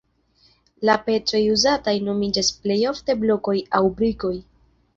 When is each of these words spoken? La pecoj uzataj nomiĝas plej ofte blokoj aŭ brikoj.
La 0.89 0.95
pecoj 1.09 1.41
uzataj 1.57 1.95
nomiĝas 2.09 2.51
plej 2.65 2.81
ofte 2.95 3.19
blokoj 3.27 3.57
aŭ 3.83 3.87
brikoj. 4.01 4.37